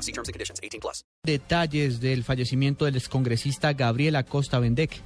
[0.00, 0.02] law.
[0.02, 0.60] See terms and conditions.
[0.62, 1.04] 18 plus.
[1.24, 5.00] Detalles del fallecimiento del excongresista Gabriel Acosta Bendec.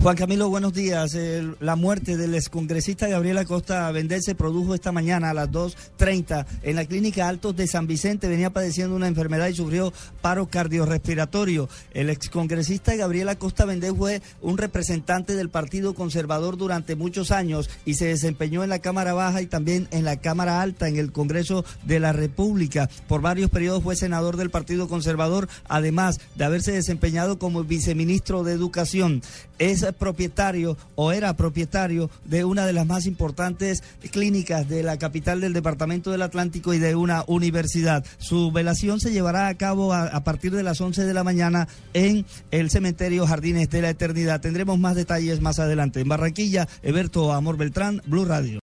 [0.00, 1.18] Juan Camilo, buenos días.
[1.58, 6.76] La muerte del excongresista Gabriel Acosta Vendel se produjo esta mañana a las 2.30 en
[6.76, 8.28] la clínica Altos de San Vicente.
[8.28, 11.68] Venía padeciendo una enfermedad y sufrió paro cardiorrespiratorio.
[11.94, 17.94] El excongresista Gabriel Acosta Vendel fue un representante del Partido Conservador durante muchos años y
[17.94, 21.64] se desempeñó en la Cámara Baja y también en la Cámara Alta en el Congreso
[21.82, 22.88] de la República.
[23.08, 28.52] Por varios periodos fue senador del Partido Conservador, además de haberse desempeñado como viceministro de
[28.52, 29.22] Educación.
[29.58, 35.40] Es propietario o era propietario de una de las más importantes clínicas de la capital
[35.40, 38.04] del Departamento del Atlántico y de una universidad.
[38.18, 41.68] Su velación se llevará a cabo a, a partir de las 11 de la mañana
[41.94, 44.40] en el cementerio Jardines de la Eternidad.
[44.40, 46.00] Tendremos más detalles más adelante.
[46.00, 48.56] En Barranquilla, Eberto Amor Beltrán, Blue Radio.